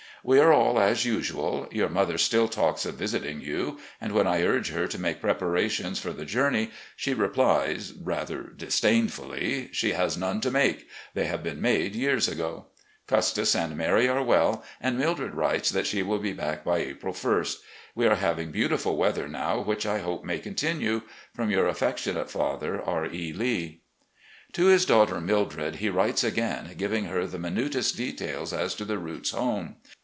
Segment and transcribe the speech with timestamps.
[0.23, 1.67] We are all as usual.
[1.71, 5.97] Your mother still talks of visiting you, and when I urge her to make preparations
[5.99, 11.59] for the journey, she replies rather disdainfully she has none to make; they have been
[11.59, 12.67] made years ago.
[13.07, 17.15] Custis and Mary are weU, and Mildred writes that she will be back by April
[17.39, 17.57] ist.
[17.95, 21.01] We are having beautiful weather now, which I hope may continue.
[21.33, 23.07] From "Your affectionate father, R.
[23.07, 23.33] E.
[23.33, 23.81] Lee."
[24.53, 28.99] To his daughter Mildred he writes again, giving her the minutest details as to the
[28.99, 29.77] routes home.